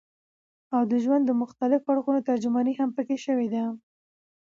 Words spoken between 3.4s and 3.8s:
ده